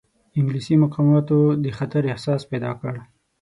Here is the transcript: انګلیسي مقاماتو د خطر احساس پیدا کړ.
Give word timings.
انګلیسي 0.37 0.75
مقاماتو 0.83 1.39
د 1.63 1.65
خطر 1.77 2.01
احساس 2.13 2.41
پیدا 2.51 2.71
کړ. 2.79 2.93